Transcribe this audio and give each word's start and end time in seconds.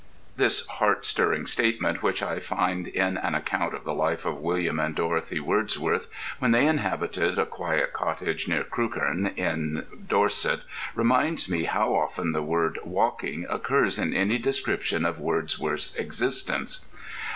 This 0.35 0.65
heart 0.65 1.05
stirring 1.05 1.45
statement, 1.45 2.01
which 2.01 2.23
I 2.23 2.39
find 2.39 2.87
in 2.87 3.19
an 3.19 3.35
account 3.35 3.75
of 3.75 3.83
the 3.83 3.93
life 3.93 4.25
of 4.25 4.37
William 4.39 4.79
and 4.79 4.95
Dorothy 4.95 5.39
Wordsworth 5.39 6.07
when 6.39 6.49
they 6.49 6.65
inhabited 6.65 7.37
a 7.37 7.45
quiet 7.45 7.93
cottage 7.93 8.47
near 8.47 8.63
Crewkerne 8.63 9.27
in 9.37 9.85
Dorset, 10.09 10.61
reminds 10.95 11.47
me 11.51 11.65
how 11.65 11.93
often 11.93 12.31
the 12.31 12.41
word 12.41 12.79
"walking" 12.83 13.45
occurs 13.47 13.99
in 13.99 14.11
any 14.15 14.39
description 14.39 15.05
of 15.05 15.19
Wordsworth's 15.19 15.95
existence. 15.95 16.89